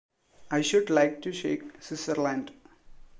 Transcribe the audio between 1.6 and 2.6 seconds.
Switzerland.